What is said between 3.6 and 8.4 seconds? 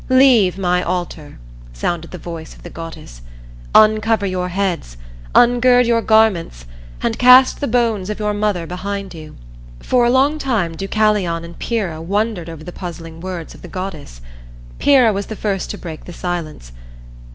"Uncover your heads, ungird your garments and cast the bones of your